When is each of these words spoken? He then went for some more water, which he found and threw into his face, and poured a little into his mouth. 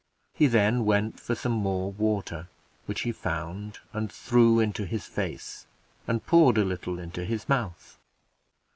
He 0.33 0.47
then 0.47 0.83
went 0.85 1.19
for 1.19 1.35
some 1.35 1.51
more 1.51 1.91
water, 1.91 2.47
which 2.87 3.01
he 3.01 3.11
found 3.11 3.77
and 3.93 4.11
threw 4.11 4.59
into 4.59 4.87
his 4.87 5.05
face, 5.05 5.67
and 6.07 6.25
poured 6.25 6.57
a 6.57 6.65
little 6.65 6.97
into 6.97 7.23
his 7.23 7.47
mouth. 7.47 7.99